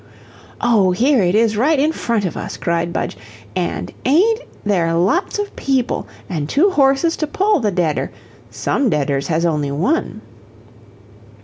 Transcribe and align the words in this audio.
"Oh, 0.61 0.93
here 0.93 1.21
it 1.21 1.35
is 1.35 1.55
right 1.55 1.77
in 1.79 1.91
front 1.91 2.25
of 2.25 2.35
us," 2.35 2.57
cried 2.57 2.91
Budge, 2.91 3.15
"and 3.55 3.93
AIN'T 4.03 4.41
there 4.65 4.91
lots 4.95 5.37
of 5.37 5.55
people? 5.55 6.07
An' 6.27 6.47
two 6.47 6.71
horses 6.71 7.15
to 7.17 7.27
pull 7.27 7.59
the 7.59 7.69
deader 7.69 8.09
SOME 8.49 8.89
deaders 8.89 9.27
has 9.27 9.45
only 9.45 9.69
one." 9.69 10.21